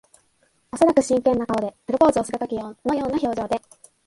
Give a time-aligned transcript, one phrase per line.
[0.71, 1.75] おそらく真剣な顔で。
[1.85, 3.61] プロポーズをするときのような表情で。